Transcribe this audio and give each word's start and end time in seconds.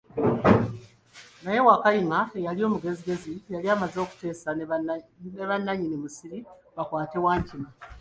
Naye 1.43 1.59
Wakayima 1.67 2.19
eyali 2.37 2.61
omugezigezi 2.67 3.33
yali 3.53 3.67
amaze 3.75 3.97
okuteesa 4.05 4.49
ne 4.53 4.63
bananyini 5.49 5.97
musiri 6.03 6.37
bakwate 6.75 7.17
Wankima. 7.25 7.69